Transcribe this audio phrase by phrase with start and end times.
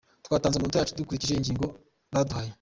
[0.25, 1.65] Twatanze amanota yacu dukurikije ingingo
[2.13, 2.49] baduhaye.